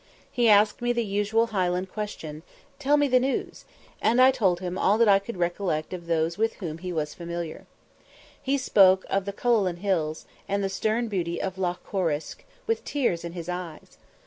[0.31, 2.41] He asked me the usual Highland question,
[2.79, 3.65] "Tell me the news;"
[4.01, 7.13] and I told him all that I could recollect of those with whom he was
[7.13, 7.67] familiar.
[8.41, 13.23] He spoke of the Cuchullin Hills, and the stern beauty of Loch Corruisk, with tears
[13.23, 13.99] in his eyes.